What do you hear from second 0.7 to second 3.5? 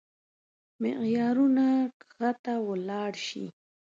معيارونه کښته ولاړ شي.